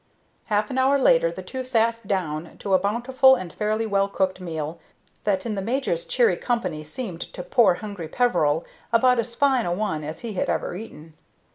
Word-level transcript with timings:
Half 0.45 0.71
an 0.71 0.79
hour 0.79 0.97
later 0.97 1.31
the 1.31 1.43
two 1.43 1.63
sat 1.63 2.07
down 2.07 2.57
to 2.57 2.73
a 2.73 2.79
bountiful 2.79 3.35
and 3.35 3.53
fairly 3.53 3.85
well 3.85 4.07
cooked 4.07 4.41
meal 4.41 4.79
that 5.25 5.45
in 5.45 5.53
the 5.53 5.61
major's 5.61 6.07
cheery 6.07 6.37
company 6.37 6.83
seemed 6.83 7.21
to 7.21 7.43
poor, 7.43 7.75
hungry 7.75 8.07
Peveril 8.07 8.65
about 8.91 9.19
as 9.19 9.35
fine 9.35 9.67
a 9.67 9.71
one 9.71 10.03
as 10.03 10.21
he 10.21 10.33
had 10.33 10.49
ever 10.49 10.75
eaten. 10.75 11.13